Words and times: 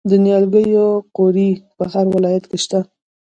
د 0.09 0.11
نیالګیو 0.23 0.87
قوریې 1.15 1.51
په 1.77 1.83
هر 1.93 2.05
ولایت 2.15 2.43
کې 2.49 2.57
شته. 2.63 2.79